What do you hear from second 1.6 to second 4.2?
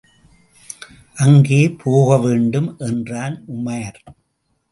போகவேண்டும் என்றான் உமார்.